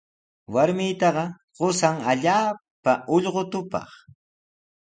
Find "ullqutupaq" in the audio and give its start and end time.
3.15-3.89